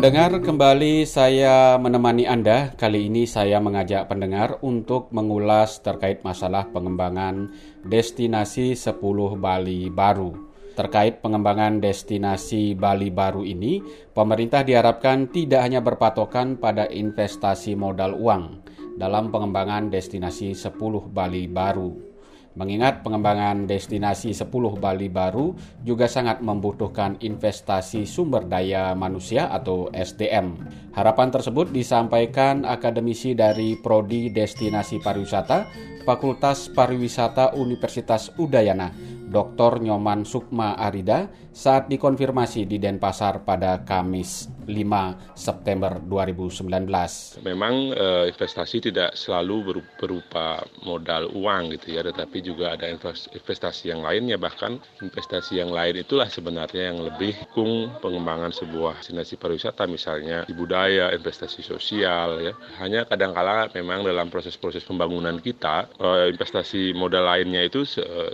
Pendengar, 0.00 0.40
kembali 0.40 1.04
saya 1.04 1.76
menemani 1.76 2.24
Anda. 2.24 2.72
Kali 2.72 3.12
ini 3.12 3.28
saya 3.28 3.60
mengajak 3.60 4.08
pendengar 4.08 4.56
untuk 4.64 5.12
mengulas 5.12 5.84
terkait 5.84 6.24
masalah 6.24 6.64
pengembangan 6.72 7.52
destinasi 7.84 8.72
10 8.80 8.96
Bali 9.36 9.92
baru. 9.92 10.32
Terkait 10.72 11.20
pengembangan 11.20 11.84
destinasi 11.84 12.72
Bali 12.72 13.12
baru 13.12 13.44
ini, 13.44 13.84
pemerintah 14.16 14.64
diharapkan 14.64 15.28
tidak 15.28 15.68
hanya 15.68 15.84
berpatokan 15.84 16.56
pada 16.56 16.88
investasi 16.88 17.76
modal 17.76 18.16
uang 18.16 18.64
dalam 18.96 19.28
pengembangan 19.28 19.92
destinasi 19.92 20.56
10 20.56 20.80
Bali 21.12 21.44
baru 21.44 22.09
Mengingat 22.58 23.06
pengembangan 23.06 23.70
destinasi 23.70 24.34
10 24.34 24.50
Bali 24.82 25.06
baru 25.06 25.54
juga 25.86 26.10
sangat 26.10 26.42
membutuhkan 26.42 27.14
investasi 27.22 28.02
sumber 28.02 28.42
daya 28.50 28.90
manusia 28.98 29.46
atau 29.54 29.86
SDM. 29.94 30.58
Harapan 30.90 31.30
tersebut 31.30 31.70
disampaikan 31.70 32.66
akademisi 32.66 33.38
dari 33.38 33.78
Prodi 33.78 34.34
Destinasi 34.34 34.98
Pariwisata 34.98 35.70
Fakultas 36.02 36.66
Pariwisata 36.74 37.54
Universitas 37.54 38.34
Udayana, 38.34 38.90
Dr. 39.30 39.78
Nyoman 39.78 40.26
Sukma 40.26 40.74
Arida 40.74 41.30
saat 41.54 41.86
dikonfirmasi 41.86 42.66
di 42.66 42.82
Denpasar 42.82 43.46
pada 43.46 43.86
Kamis 43.86 44.50
5 44.70 45.34
September 45.34 45.98
2019. 45.98 47.42
Memang 47.42 47.74
eh, 47.92 48.24
investasi 48.30 48.90
tidak 48.90 49.18
selalu 49.18 49.82
berupa 49.98 50.62
modal 50.86 51.30
uang 51.34 51.74
gitu 51.76 51.98
ya, 51.98 52.06
tetapi 52.06 52.38
juga 52.40 52.78
ada 52.78 52.86
investasi 52.88 53.90
yang 53.90 54.06
lainnya 54.06 54.38
bahkan 54.38 54.78
investasi 55.02 55.58
yang 55.58 55.74
lain 55.74 56.00
itulah 56.00 56.30
sebenarnya 56.30 56.94
yang 56.94 57.02
lebih 57.02 57.34
kung 57.52 57.90
pengembangan 57.98 58.54
sebuah 58.54 59.02
destinasi 59.02 59.36
pariwisata 59.36 59.84
misalnya 59.90 60.46
di 60.46 60.54
budaya, 60.54 61.10
investasi 61.12 61.60
sosial 61.60 62.40
ya. 62.40 62.54
Hanya 62.78 63.04
kadang-kala 63.04 63.68
memang 63.74 64.06
dalam 64.06 64.30
proses-proses 64.30 64.86
pembangunan 64.86 65.36
kita 65.42 65.90
eh, 65.98 66.30
investasi 66.30 66.94
modal 66.94 67.26
lainnya 67.26 67.66
itu 67.66 67.82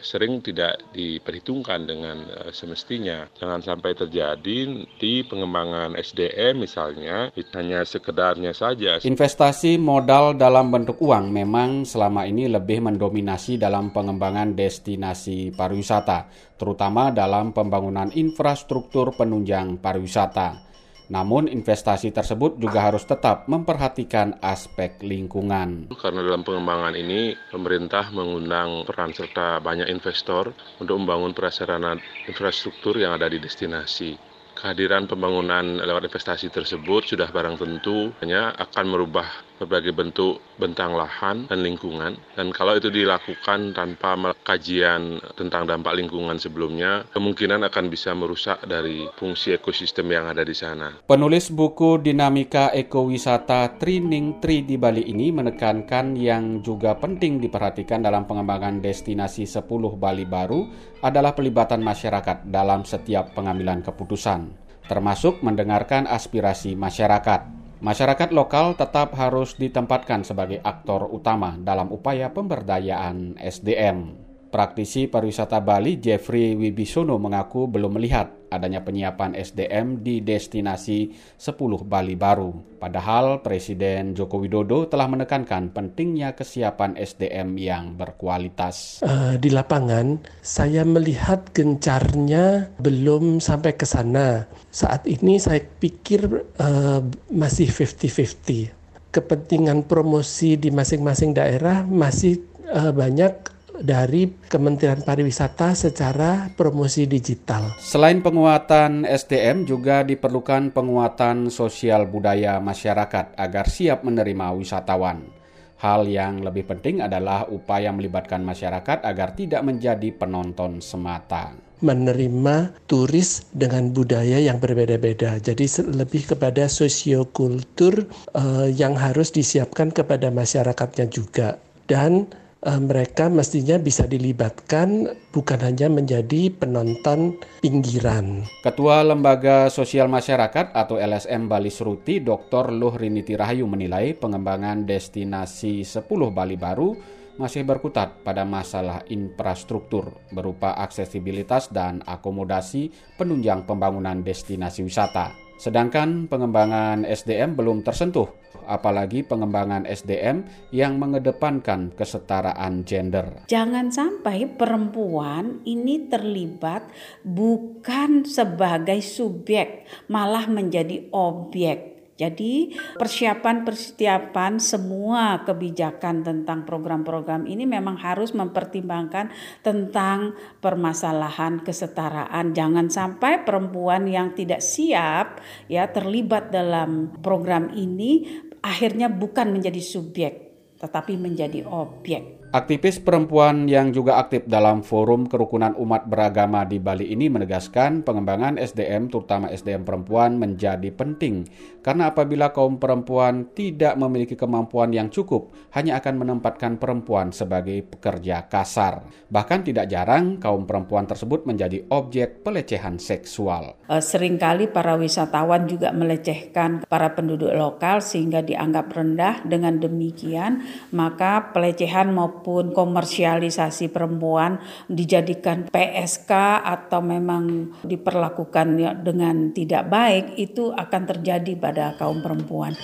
sering 0.02 0.42
tidak 0.42 0.78
diperhitungkan 0.92 1.86
dengan 1.88 2.28
semestinya. 2.50 3.24
Jangan 3.38 3.62
sampai 3.62 3.94
terjadi 3.96 4.86
di 4.98 5.22
pengembangan 5.24 5.94
SDM 5.96 6.25
misalnya 6.56 7.30
hanya 7.54 7.80
sekedarnya 7.84 8.52
saja. 8.56 8.98
Investasi 9.02 9.76
modal 9.76 10.36
dalam 10.36 10.72
bentuk 10.72 11.00
uang 11.00 11.30
memang 11.30 11.84
selama 11.88 12.26
ini 12.26 12.50
lebih 12.50 12.84
mendominasi 12.84 13.56
dalam 13.56 13.94
pengembangan 13.94 14.56
destinasi 14.56 15.54
pariwisata, 15.54 16.28
terutama 16.56 17.14
dalam 17.14 17.50
pembangunan 17.54 18.10
infrastruktur 18.14 19.14
penunjang 19.14 19.78
pariwisata. 19.78 20.66
Namun 21.06 21.46
investasi 21.46 22.10
tersebut 22.10 22.58
juga 22.58 22.90
harus 22.90 23.06
tetap 23.06 23.46
memperhatikan 23.46 24.42
aspek 24.42 24.98
lingkungan. 25.06 25.86
Karena 25.94 26.20
dalam 26.26 26.42
pengembangan 26.42 26.98
ini 26.98 27.30
pemerintah 27.54 28.10
mengundang 28.10 28.82
peran 28.82 29.14
serta 29.14 29.62
banyak 29.62 29.86
investor 29.86 30.50
untuk 30.82 30.98
membangun 30.98 31.30
prasarana 31.30 31.94
infrastruktur 32.26 32.98
yang 32.98 33.14
ada 33.14 33.30
di 33.30 33.38
destinasi 33.38 34.35
kehadiran 34.56 35.04
pembangunan 35.04 35.78
lewat 35.84 36.08
investasi 36.08 36.48
tersebut 36.48 37.04
sudah 37.04 37.28
barang 37.28 37.60
tentu 37.60 38.10
hanya 38.24 38.56
akan 38.56 38.84
merubah 38.88 39.28
berbagai 39.56 39.92
bentuk 39.96 40.40
bentang 40.60 40.96
lahan 40.96 41.48
dan 41.48 41.60
lingkungan 41.64 42.16
dan 42.36 42.52
kalau 42.52 42.76
itu 42.76 42.92
dilakukan 42.92 43.72
tanpa 43.72 44.36
kajian 44.44 45.20
tentang 45.36 45.68
dampak 45.68 45.96
lingkungan 45.96 46.36
sebelumnya 46.36 47.04
kemungkinan 47.12 47.64
akan 47.68 47.84
bisa 47.88 48.12
merusak 48.12 48.60
dari 48.64 49.08
fungsi 49.16 49.56
ekosistem 49.56 50.08
yang 50.12 50.28
ada 50.28 50.44
di 50.44 50.52
sana. 50.56 51.00
Penulis 51.04 51.52
buku 51.52 52.00
Dinamika 52.00 52.72
Ekowisata 52.72 53.76
Trining 53.80 54.38
Tri 54.40 54.64
di 54.64 54.76
Bali 54.76 55.08
ini 55.08 55.32
menekankan 55.32 56.16
yang 56.16 56.60
juga 56.60 56.96
penting 56.96 57.40
diperhatikan 57.40 58.04
dalam 58.04 58.28
pengembangan 58.28 58.80
destinasi 58.80 59.48
10 59.48 59.66
Bali 59.96 60.24
baru 60.28 60.68
adalah 61.00 61.32
pelibatan 61.32 61.80
masyarakat 61.80 62.48
dalam 62.48 62.84
setiap 62.84 63.32
pengambilan 63.32 63.80
keputusan 63.80 64.66
termasuk 64.86 65.42
mendengarkan 65.42 66.06
aspirasi 66.06 66.78
masyarakat. 66.78 67.55
Masyarakat 67.76 68.32
lokal 68.32 68.72
tetap 68.72 69.12
harus 69.20 69.52
ditempatkan 69.60 70.24
sebagai 70.24 70.64
aktor 70.64 71.12
utama 71.12 71.60
dalam 71.60 71.92
upaya 71.92 72.32
pemberdayaan 72.32 73.36
SDM. 73.36 74.25
Praktisi 74.56 75.04
pariwisata 75.04 75.60
Bali 75.60 76.00
Jeffrey 76.00 76.56
Wibisono 76.56 77.20
mengaku 77.20 77.68
belum 77.68 78.00
melihat 78.00 78.48
adanya 78.48 78.80
penyiapan 78.80 79.36
SDM 79.36 80.00
di 80.00 80.24
destinasi 80.24 81.12
10 81.36 81.84
Bali 81.84 82.16
baru. 82.16 82.80
Padahal 82.80 83.44
Presiden 83.44 84.16
Joko 84.16 84.40
Widodo 84.40 84.88
telah 84.88 85.12
menekankan 85.12 85.76
pentingnya 85.76 86.32
kesiapan 86.32 86.96
SDM 86.96 87.60
yang 87.60 88.00
berkualitas. 88.00 89.04
Uh, 89.04 89.36
di 89.36 89.52
lapangan, 89.52 90.24
saya 90.40 90.88
melihat 90.88 91.52
gencarnya 91.52 92.72
belum 92.80 93.44
sampai 93.44 93.76
ke 93.76 93.84
sana. 93.84 94.48
Saat 94.72 95.04
ini 95.04 95.36
saya 95.36 95.60
pikir 95.60 96.48
uh, 96.56 97.04
masih 97.28 97.68
50-50. 97.68 98.72
Kepentingan 99.12 99.84
promosi 99.84 100.56
di 100.56 100.72
masing-masing 100.72 101.36
daerah 101.36 101.84
masih 101.84 102.40
uh, 102.72 102.96
banyak 102.96 103.52
dari 103.80 104.28
Kementerian 104.48 105.02
Pariwisata 105.02 105.76
secara 105.76 106.48
promosi 106.52 107.04
digital. 107.04 107.76
Selain 107.80 108.20
penguatan 108.24 109.04
SDM 109.04 109.68
juga 109.68 110.04
diperlukan 110.06 110.72
penguatan 110.72 111.48
sosial 111.52 112.08
budaya 112.08 112.60
masyarakat 112.60 113.36
agar 113.36 113.66
siap 113.68 114.04
menerima 114.06 114.56
wisatawan. 114.56 115.28
Hal 115.76 116.08
yang 116.08 116.40
lebih 116.40 116.64
penting 116.64 117.04
adalah 117.04 117.44
upaya 117.52 117.92
melibatkan 117.92 118.40
masyarakat 118.40 119.04
agar 119.04 119.36
tidak 119.36 119.60
menjadi 119.60 120.08
penonton 120.16 120.80
semata 120.80 121.66
menerima 121.76 122.72
turis 122.88 123.44
dengan 123.52 123.92
budaya 123.92 124.40
yang 124.40 124.56
berbeda-beda. 124.56 125.36
Jadi 125.36 125.68
lebih 125.84 126.24
kepada 126.32 126.72
sosiokultur 126.72 128.08
uh, 128.32 128.64
yang 128.72 128.96
harus 128.96 129.28
disiapkan 129.28 129.92
kepada 129.92 130.32
masyarakatnya 130.32 131.06
juga. 131.12 131.60
Dan 131.84 132.32
mereka 132.64 133.28
mestinya 133.28 133.76
bisa 133.76 134.08
dilibatkan 134.08 135.12
bukan 135.30 135.60
hanya 135.60 135.92
menjadi 135.92 136.48
penonton 136.50 137.36
pinggiran. 137.60 138.48
Ketua 138.64 139.04
Lembaga 139.04 139.68
Sosial 139.68 140.08
Masyarakat 140.08 140.72
atau 140.72 140.96
LSM 140.96 141.46
Bali 141.46 141.68
Sruti, 141.68 142.24
Dr. 142.24 142.72
Luhriniti 142.72 143.36
Rahayu 143.36 143.68
menilai 143.68 144.16
pengembangan 144.16 144.88
destinasi 144.88 145.84
10 145.84 146.08
Bali 146.32 146.56
baru 146.56 146.96
masih 147.36 147.68
berkutat 147.68 148.24
pada 148.24 148.48
masalah 148.48 149.04
infrastruktur 149.12 150.24
berupa 150.32 150.72
aksesibilitas 150.80 151.68
dan 151.68 152.00
akomodasi 152.08 152.88
penunjang 153.20 153.68
pembangunan 153.68 154.24
destinasi 154.24 154.80
wisata. 154.80 155.36
Sedangkan 155.56 156.28
pengembangan 156.28 157.04
SDM 157.04 157.56
belum 157.56 157.84
tersentuh 157.84 158.28
apalagi 158.64 159.20
pengembangan 159.20 159.84
SDM 159.84 160.48
yang 160.72 160.96
mengedepankan 160.96 161.92
kesetaraan 161.92 162.88
gender. 162.88 163.44
Jangan 163.52 163.92
sampai 163.92 164.48
perempuan 164.48 165.60
ini 165.68 166.08
terlibat 166.08 166.88
bukan 167.20 168.24
sebagai 168.24 169.04
subjek, 169.04 169.84
malah 170.08 170.48
menjadi 170.48 171.12
objek 171.12 171.96
jadi 172.16 172.72
persiapan-persiapan 172.96 174.56
semua 174.56 175.44
kebijakan 175.44 176.24
tentang 176.24 176.64
program-program 176.64 177.44
ini 177.44 177.68
memang 177.68 178.00
harus 178.00 178.32
mempertimbangkan 178.32 179.28
tentang 179.60 180.32
permasalahan 180.64 181.60
kesetaraan. 181.60 182.56
Jangan 182.56 182.88
sampai 182.88 183.44
perempuan 183.44 184.08
yang 184.08 184.32
tidak 184.32 184.64
siap 184.64 185.44
ya 185.68 185.92
terlibat 185.92 186.48
dalam 186.48 187.12
program 187.20 187.68
ini 187.76 188.45
akhirnya 188.66 189.06
bukan 189.06 189.54
menjadi 189.54 189.78
subjek 189.78 190.32
tetapi 190.76 191.16
menjadi 191.16 191.64
objek. 191.64 192.35
Aktivis 192.54 193.02
perempuan 193.02 193.66
yang 193.66 193.90
juga 193.90 194.22
aktif 194.22 194.46
dalam 194.46 194.86
forum 194.86 195.26
kerukunan 195.26 195.74
umat 195.82 196.06
beragama 196.06 196.62
di 196.62 196.78
Bali 196.78 197.10
ini 197.10 197.26
menegaskan 197.26 198.06
pengembangan 198.06 198.54
SDM 198.54 199.10
terutama 199.10 199.50
SDM 199.50 199.82
perempuan 199.82 200.38
menjadi 200.38 200.88
penting 200.94 201.42
karena 201.82 202.14
apabila 202.14 202.54
kaum 202.54 202.78
perempuan 202.78 203.50
tidak 203.50 203.98
memiliki 203.98 204.38
kemampuan 204.38 204.94
yang 204.94 205.10
cukup 205.10 205.50
hanya 205.74 205.98
akan 205.98 206.22
menempatkan 206.22 206.78
perempuan 206.78 207.34
sebagai 207.34 207.82
pekerja 207.82 208.46
kasar. 208.46 209.02
Bahkan 209.26 209.66
tidak 209.66 209.90
jarang 209.90 210.38
kaum 210.38 210.70
perempuan 210.70 211.10
tersebut 211.10 211.50
menjadi 211.50 211.82
objek 211.90 212.46
pelecehan 212.46 213.02
seksual. 213.02 213.82
Eh, 213.90 214.02
sering 214.02 214.38
kali 214.38 214.70
para 214.70 214.94
wisatawan 214.94 215.66
juga 215.66 215.90
melecehkan 215.90 216.86
para 216.86 217.10
penduduk 217.10 217.50
lokal 217.50 217.98
sehingga 217.98 218.38
dianggap 218.40 218.86
rendah 218.94 219.42
dengan 219.42 219.82
demikian 219.82 220.62
maka 220.94 221.50
pelecehan 221.50 222.14
maupun 222.14 222.45
maupun 222.46 222.70
komersialisasi 222.70 223.90
perempuan 223.90 224.62
dijadikan 224.86 225.66
PSK 225.66 226.30
atau 226.62 227.02
memang 227.02 227.74
diperlakukan 227.82 228.66
ya 228.78 228.94
dengan 228.94 229.50
tidak 229.50 229.90
baik 229.90 230.38
itu 230.38 230.70
akan 230.70 231.02
terjadi 231.10 231.58
pada 231.58 231.98
kaum 231.98 232.22
perempuan. 232.22 232.78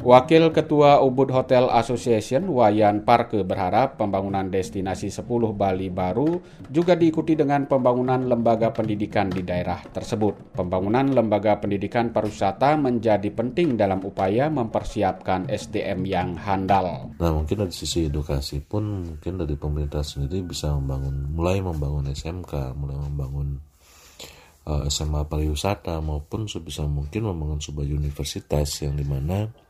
Wakil 0.00 0.48
Ketua 0.56 1.04
Ubud 1.04 1.28
Hotel 1.28 1.68
Association 1.68 2.48
Wayan 2.48 3.04
Parke 3.04 3.44
berharap 3.44 4.00
pembangunan 4.00 4.48
destinasi 4.48 5.12
10 5.12 5.28
Bali 5.52 5.92
baru 5.92 6.40
juga 6.72 6.96
diikuti 6.96 7.36
dengan 7.36 7.68
pembangunan 7.68 8.24
lembaga 8.24 8.72
pendidikan 8.72 9.28
di 9.28 9.44
daerah 9.44 9.84
tersebut. 9.92 10.56
Pembangunan 10.56 11.04
lembaga 11.04 11.60
pendidikan 11.60 12.16
pariwisata 12.16 12.80
menjadi 12.80 13.28
penting 13.28 13.76
dalam 13.76 14.00
upaya 14.00 14.48
mempersiapkan 14.48 15.52
SDM 15.52 16.00
yang 16.08 16.32
handal. 16.32 17.12
Nah 17.20 17.36
mungkin 17.36 17.68
dari 17.68 17.74
sisi 17.76 18.08
edukasi 18.08 18.64
pun 18.64 19.04
mungkin 19.04 19.36
dari 19.36 19.52
pemerintah 19.60 20.00
sendiri 20.00 20.40
bisa 20.48 20.72
membangun, 20.80 21.28
mulai 21.28 21.60
membangun 21.60 22.08
SMK, 22.08 22.72
mulai 22.72 22.96
membangun 23.04 23.60
eh, 24.64 24.88
SMA 24.88 25.28
pariwisata 25.28 26.00
maupun 26.00 26.48
sebisa 26.48 26.88
mungkin 26.88 27.28
membangun 27.28 27.60
sebuah 27.60 27.84
universitas 27.84 28.80
yang 28.80 28.96
di 28.96 29.04
mana 29.04 29.68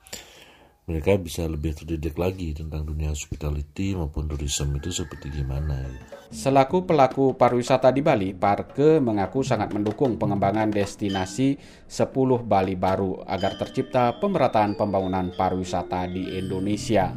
mereka 0.91 1.15
bisa 1.15 1.47
lebih 1.47 1.71
terdidik 1.79 2.19
lagi 2.19 2.51
tentang 2.51 2.83
dunia 2.83 3.15
hospitality 3.15 3.95
maupun 3.95 4.27
tourism 4.27 4.75
itu 4.75 4.91
seperti 4.91 5.31
gimana. 5.31 5.87
Selaku 6.35 6.83
pelaku 6.83 7.39
pariwisata 7.39 7.95
di 7.95 8.03
Bali, 8.03 8.35
Parke 8.35 8.99
mengaku 8.99 9.47
sangat 9.47 9.71
mendukung 9.71 10.19
pengembangan 10.19 10.75
destinasi 10.75 11.55
10 11.87 12.43
Bali 12.43 12.75
baru 12.75 13.23
agar 13.23 13.55
tercipta 13.55 14.19
pemerataan 14.19 14.75
pembangunan 14.75 15.31
pariwisata 15.31 16.11
di 16.11 16.35
Indonesia. 16.43 17.15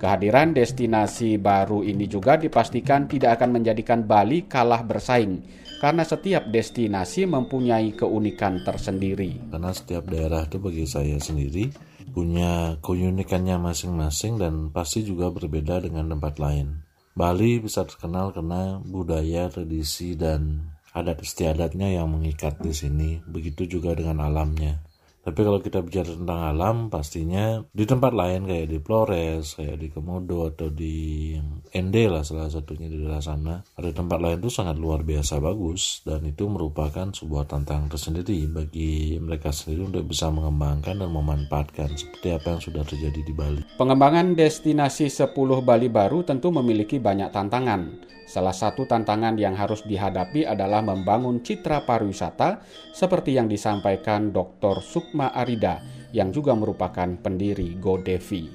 Kehadiran 0.00 0.56
destinasi 0.56 1.36
baru 1.36 1.84
ini 1.84 2.08
juga 2.08 2.40
dipastikan 2.40 3.04
tidak 3.04 3.36
akan 3.40 3.60
menjadikan 3.60 4.00
Bali 4.04 4.48
kalah 4.48 4.80
bersaing 4.80 5.44
karena 5.84 6.04
setiap 6.04 6.48
destinasi 6.48 7.28
mempunyai 7.28 7.92
keunikan 7.92 8.64
tersendiri. 8.64 9.52
Karena 9.52 9.72
setiap 9.76 10.08
daerah 10.08 10.48
itu 10.48 10.56
bagi 10.56 10.84
saya 10.88 11.20
sendiri 11.20 11.68
punya 12.14 12.78
keunikannya 12.78 13.58
masing-masing 13.58 14.38
dan 14.38 14.70
pasti 14.70 15.02
juga 15.02 15.34
berbeda 15.34 15.82
dengan 15.82 16.14
tempat 16.14 16.38
lain. 16.38 16.86
Bali 17.18 17.58
bisa 17.58 17.82
terkenal 17.82 18.30
karena 18.30 18.78
budaya, 18.78 19.50
tradisi, 19.50 20.14
dan 20.14 20.70
adat 20.94 21.26
istiadatnya 21.26 21.90
yang 21.90 22.06
mengikat 22.10 22.62
di 22.62 22.70
sini. 22.70 23.18
Begitu 23.26 23.66
juga 23.66 23.98
dengan 23.98 24.22
alamnya. 24.22 24.93
Tapi 25.24 25.40
kalau 25.40 25.56
kita 25.64 25.80
bicara 25.80 26.12
tentang 26.12 26.40
alam, 26.44 26.92
pastinya 26.92 27.64
di 27.72 27.88
tempat 27.88 28.12
lain 28.12 28.44
kayak 28.44 28.68
di 28.68 28.78
Flores, 28.84 29.56
kayak 29.56 29.80
di 29.80 29.88
Komodo 29.88 30.52
atau 30.52 30.68
di 30.68 31.32
Ende 31.72 32.04
lah 32.12 32.20
salah 32.20 32.52
satunya 32.52 32.92
di 32.92 33.00
daerah 33.00 33.24
sana. 33.24 33.64
Ada 33.80 33.96
tempat 33.96 34.20
lain 34.20 34.36
itu 34.44 34.52
sangat 34.52 34.76
luar 34.76 35.00
biasa 35.00 35.40
bagus 35.40 36.04
dan 36.04 36.28
itu 36.28 36.44
merupakan 36.44 37.08
sebuah 37.08 37.48
tantangan 37.48 37.88
tersendiri 37.88 38.44
bagi 38.52 39.16
mereka 39.16 39.48
sendiri 39.48 39.88
untuk 39.88 40.12
bisa 40.12 40.28
mengembangkan 40.28 41.00
dan 41.00 41.08
memanfaatkan 41.08 41.96
seperti 41.96 42.28
apa 42.36 42.46
yang 42.54 42.60
sudah 42.60 42.84
terjadi 42.84 43.20
di 43.24 43.32
Bali. 43.32 43.64
Pengembangan 43.80 44.36
destinasi 44.36 45.08
10 45.08 45.32
Bali 45.64 45.88
baru 45.88 46.20
tentu 46.20 46.52
memiliki 46.52 47.00
banyak 47.00 47.32
tantangan. 47.32 48.12
Salah 48.24 48.56
satu 48.56 48.88
tantangan 48.88 49.36
yang 49.36 49.52
harus 49.52 49.84
dihadapi 49.84 50.48
adalah 50.48 50.80
membangun 50.80 51.44
citra 51.44 51.84
pariwisata 51.84 52.64
seperti 52.96 53.36
yang 53.36 53.52
disampaikan 53.52 54.32
Dr. 54.32 54.80
Sukma 55.14 55.30
Arida 55.30 55.78
yang 56.10 56.34
juga 56.34 56.58
merupakan 56.58 57.06
pendiri 57.06 57.78
GoDevi. 57.78 58.50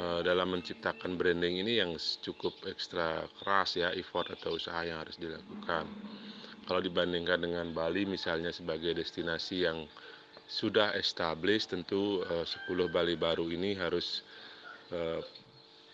Eh, 0.00 0.20
dalam 0.24 0.56
menciptakan 0.56 1.20
branding 1.20 1.60
ini 1.60 1.76
yang 1.76 1.92
cukup 2.24 2.56
ekstra 2.64 3.28
keras 3.36 3.76
ya 3.76 3.92
effort 3.92 4.32
atau 4.32 4.56
usaha 4.56 4.80
yang 4.80 4.96
harus 5.04 5.20
dilakukan. 5.20 5.84
Kalau 6.64 6.80
dibandingkan 6.80 7.44
dengan 7.44 7.76
Bali 7.76 8.08
misalnya 8.08 8.48
sebagai 8.48 8.96
destinasi 8.96 9.68
yang 9.68 9.84
sudah 10.48 10.96
established 10.96 11.76
tentu 11.76 12.24
10 12.24 12.48
eh, 12.48 12.88
Bali 12.88 13.20
baru 13.20 13.52
ini 13.52 13.76
harus 13.76 14.24
eh, 14.96 15.20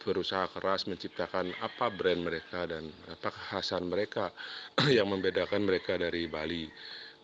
berusaha 0.07 0.47
keras 0.55 0.87
menciptakan 0.87 1.51
apa 1.67 1.91
brand 1.91 2.23
mereka 2.23 2.63
dan 2.71 2.95
apa 3.11 3.35
kekhasan 3.35 3.91
mereka 3.91 4.31
yang 4.87 5.11
membedakan 5.11 5.67
mereka 5.67 5.99
dari 5.99 6.31
Bali. 6.31 6.71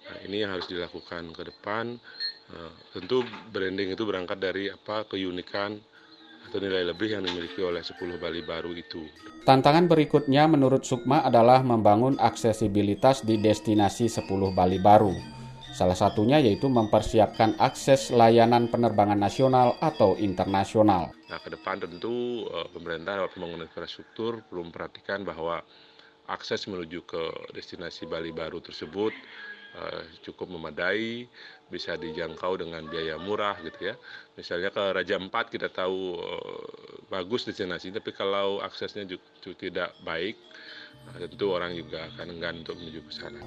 Nah, 0.02 0.18
ini 0.26 0.42
yang 0.42 0.50
harus 0.50 0.66
dilakukan 0.66 1.30
ke 1.30 1.46
depan. 1.46 2.02
Nah, 2.52 2.72
tentu 2.92 3.24
branding 3.48 3.96
itu 3.96 4.04
berangkat 4.04 4.36
dari 4.36 4.68
apa 4.68 5.08
keunikan 5.08 5.80
atau 6.48 6.58
nilai 6.60 6.84
lebih 6.84 7.16
yang 7.16 7.24
dimiliki 7.24 7.64
oleh 7.64 7.80
10 7.80 8.20
Bali 8.20 8.44
baru 8.44 8.76
itu. 8.76 9.08
Tantangan 9.48 9.88
berikutnya 9.88 10.44
menurut 10.46 10.84
Sukma 10.84 11.24
adalah 11.24 11.64
membangun 11.64 12.20
aksesibilitas 12.20 13.24
di 13.24 13.40
destinasi 13.40 14.12
10 14.12 14.28
Bali 14.52 14.76
baru. 14.76 15.16
Salah 15.72 15.96
satunya 15.96 16.36
yaitu 16.36 16.68
mempersiapkan 16.68 17.56
akses 17.56 18.12
layanan 18.12 18.68
penerbangan 18.68 19.16
nasional 19.16 19.80
atau 19.80 20.20
internasional. 20.20 21.16
Nah, 21.32 21.40
ke 21.40 21.48
depan 21.48 21.80
tentu 21.80 22.44
uh, 22.52 22.68
pemerintah 22.68 23.24
lewat 23.24 23.32
pembangunan 23.32 23.64
infrastruktur 23.64 24.44
perlu 24.44 24.68
memperhatikan 24.68 25.24
bahwa 25.24 25.64
akses 26.28 26.68
menuju 26.68 27.08
ke 27.08 27.22
destinasi 27.56 28.04
Bali 28.04 28.36
baru 28.36 28.60
tersebut 28.60 29.16
cukup 30.20 30.52
memadai, 30.52 31.26
bisa 31.72 31.96
dijangkau 31.96 32.60
dengan 32.60 32.84
biaya 32.84 33.16
murah 33.16 33.56
gitu 33.64 33.92
ya. 33.92 33.94
Misalnya 34.36 34.68
ke 34.68 34.92
Raja 34.92 35.16
Empat 35.16 35.48
kita 35.48 35.72
tahu 35.72 36.20
uh, 36.20 36.64
bagus 37.08 37.48
destinasi, 37.48 37.88
tapi 37.96 38.12
kalau 38.12 38.60
aksesnya 38.60 39.08
juga, 39.08 39.24
tidak 39.56 39.96
baik, 40.04 40.36
uh, 41.08 41.24
tentu 41.24 41.56
orang 41.56 41.72
juga 41.72 42.04
akan 42.12 42.26
enggan 42.36 42.60
untuk 42.60 42.76
menuju 42.76 43.00
ke 43.08 43.12
sana. 43.16 43.40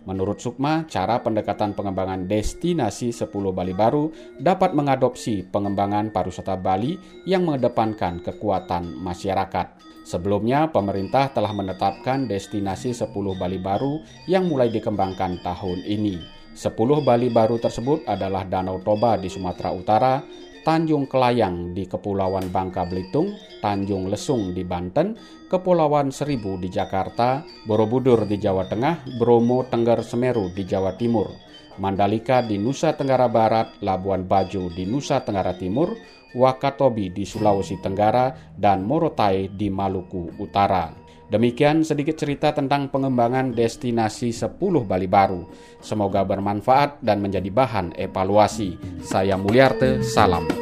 Menurut 0.00 0.40
Sukma, 0.40 0.88
cara 0.88 1.20
pendekatan 1.20 1.76
pengembangan 1.76 2.24
destinasi 2.24 3.12
10 3.12 3.28
Bali 3.52 3.76
baru 3.76 4.08
dapat 4.40 4.72
mengadopsi 4.72 5.44
pengembangan 5.44 6.08
pariwisata 6.08 6.56
Bali 6.56 6.96
yang 7.28 7.44
mengedepankan 7.44 8.24
kekuatan 8.24 8.96
masyarakat. 8.96 9.89
Sebelumnya, 10.02 10.72
pemerintah 10.72 11.30
telah 11.30 11.52
menetapkan 11.52 12.26
destinasi 12.26 12.96
10 12.96 13.12
Bali 13.36 13.60
baru 13.60 14.00
yang 14.26 14.48
mulai 14.48 14.72
dikembangkan 14.72 15.44
tahun 15.44 15.84
ini. 15.84 16.18
10 16.56 16.76
Bali 17.06 17.30
baru 17.30 17.60
tersebut 17.62 18.04
adalah 18.10 18.42
Danau 18.42 18.82
Toba 18.82 19.14
di 19.20 19.30
Sumatera 19.30 19.70
Utara, 19.70 20.14
Tanjung 20.60 21.08
Kelayang 21.08 21.72
di 21.72 21.88
Kepulauan 21.88 22.52
Bangka 22.52 22.84
Belitung, 22.84 23.32
Tanjung 23.64 24.12
Lesung 24.12 24.52
di 24.52 24.60
Banten, 24.60 25.16
Kepulauan 25.48 26.12
Seribu 26.12 26.60
di 26.60 26.68
Jakarta, 26.68 27.40
Borobudur 27.64 28.28
di 28.28 28.36
Jawa 28.36 28.68
Tengah, 28.68 29.16
Bromo 29.16 29.64
Tengger 29.68 30.04
Semeru 30.04 30.52
di 30.52 30.68
Jawa 30.68 30.92
Timur, 31.00 31.32
Mandalika 31.80 32.44
di 32.44 32.60
Nusa 32.60 32.92
Tenggara 32.92 33.24
Barat, 33.32 33.80
Labuan 33.80 34.28
Bajo 34.28 34.68
di 34.68 34.84
Nusa 34.84 35.24
Tenggara 35.24 35.56
Timur, 35.56 35.96
Wakatobi 36.36 37.08
di 37.08 37.24
Sulawesi 37.24 37.80
Tenggara, 37.80 38.52
dan 38.52 38.84
Morotai 38.84 39.56
di 39.56 39.72
Maluku 39.72 40.36
Utara. 40.36 40.92
Demikian 41.32 41.80
sedikit 41.80 42.20
cerita 42.20 42.52
tentang 42.52 42.92
pengembangan 42.92 43.56
destinasi 43.56 44.28
10 44.28 44.60
Bali 44.84 45.08
baru. 45.08 45.48
Semoga 45.80 46.20
bermanfaat 46.26 47.00
dan 47.00 47.24
menjadi 47.24 47.48
bahan 47.48 47.96
evaluasi. 47.96 48.76
Saya 49.00 49.40
Mulyarte, 49.40 50.04
salam. 50.04 50.59